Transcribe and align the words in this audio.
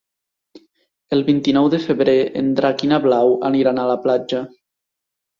El 1.17 1.19
vint-i-nou 1.25 1.67
de 1.73 1.79
febrer 1.83 2.15
en 2.41 2.47
Drac 2.59 2.81
i 2.87 2.89
na 2.93 2.99
Blau 3.03 3.35
aniran 3.51 3.83
a 3.83 3.85
la 3.91 3.99
platja. 4.07 4.41